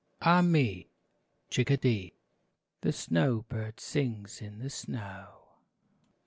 Ah 0.23 0.41
me! 0.41 0.89
Chickadee! 1.51 2.15
The 2.81 2.91
snow 2.91 3.45
bird 3.49 3.79
sings 3.79 4.41
in 4.41 4.57
the 4.57 4.71
snow. 4.71 5.59